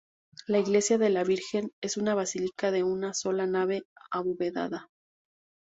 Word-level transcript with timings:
La 0.47 0.57
iglesia 0.57 0.97
de 0.97 1.11
la 1.11 1.23
Virgen 1.23 1.73
es 1.79 1.95
una 1.95 2.15
basílica 2.15 2.71
de 2.71 2.83
una 2.83 3.13
sola 3.13 3.45
nave 3.45 3.83
abovedada. 4.09 4.89